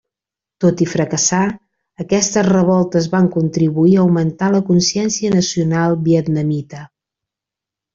Tot 0.63 0.79
i 0.85 0.87
fracassar, 0.93 1.41
aquestes 2.05 2.49
revoltes 2.49 3.11
van 3.13 3.29
contribuir 3.37 3.95
a 3.99 4.03
augmentar 4.07 4.53
la 4.59 4.65
consciència 4.73 5.39
nacional 5.39 6.01
vietnamita. 6.13 6.87